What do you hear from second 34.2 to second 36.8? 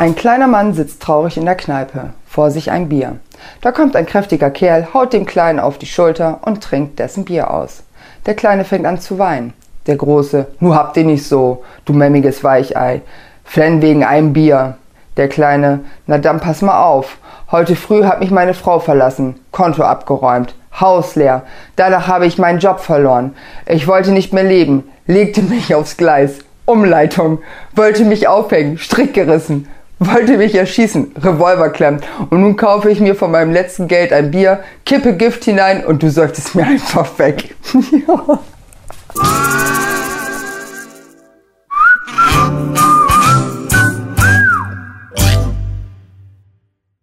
Bier, kippe Gift hinein und du solltest mir